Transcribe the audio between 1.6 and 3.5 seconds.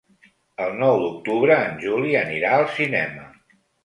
en Juli anirà al cinema.